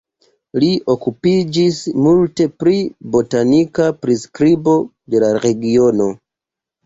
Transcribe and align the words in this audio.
Li 0.61 0.69
okupiĝis 0.93 1.81
multe 2.05 2.47
pri 2.63 2.73
botanika 3.15 3.87
priskribo 4.05 4.75
de 5.15 5.21
la 5.25 5.29
regiono. 5.47 6.09